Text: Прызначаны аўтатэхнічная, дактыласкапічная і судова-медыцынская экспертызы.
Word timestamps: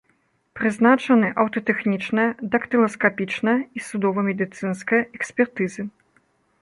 Прызначаны 0.59 1.27
аўтатэхнічная, 1.43 2.25
дактыласкапічная 2.55 3.57
і 3.81 3.85
судова-медыцынская 3.89 5.03
экспертызы. 5.21 5.83